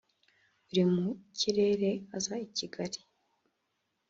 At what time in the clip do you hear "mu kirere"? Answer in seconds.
0.93-1.91